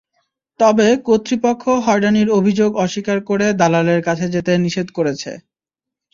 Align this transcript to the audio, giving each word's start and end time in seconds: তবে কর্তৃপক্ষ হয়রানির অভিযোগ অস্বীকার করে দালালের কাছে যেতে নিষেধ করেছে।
তবে 0.59 0.87
কর্তৃপক্ষ 1.07 1.63
হয়রানির 1.85 2.29
অভিযোগ 2.39 2.71
অস্বীকার 2.77 3.17
করে 3.29 3.45
দালালের 3.53 4.01
কাছে 4.07 4.25
যেতে 4.35 4.51
নিষেধ 4.57 4.87
করেছে। 4.97 5.31